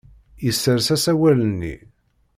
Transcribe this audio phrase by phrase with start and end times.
[0.45, 1.75] Yessers asawal-nni.